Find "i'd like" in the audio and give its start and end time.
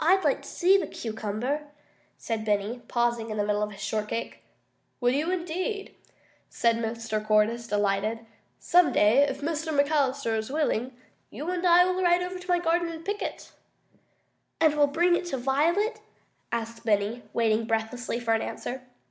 0.00-0.40